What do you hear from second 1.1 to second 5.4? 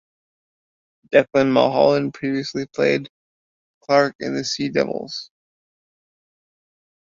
Declan Mulholland previously played Clark in "The Sea Devils".